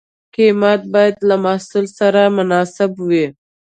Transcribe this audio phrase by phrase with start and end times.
[0.35, 3.25] قیمت باید له محصول سره مناسب وي.